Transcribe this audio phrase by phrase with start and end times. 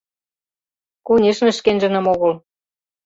[1.07, 2.31] Конешне, шкенжыным огыл.